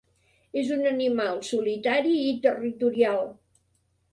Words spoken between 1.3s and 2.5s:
solitari i